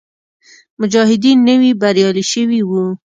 [0.79, 2.83] مجاهدین نوي بریالي شوي وو.